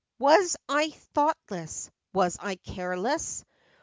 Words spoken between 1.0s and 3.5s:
thoughtless? was I careless?